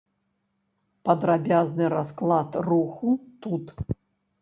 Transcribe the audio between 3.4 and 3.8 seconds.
тут.